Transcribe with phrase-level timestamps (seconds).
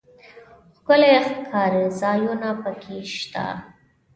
[0.77, 3.45] ښکلي ښکارځایونه پکښې شته.